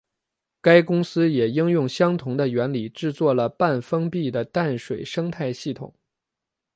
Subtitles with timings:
[0.61, 5.93] 该公司也应用相同的原理制作了半封闭的淡水生态系统。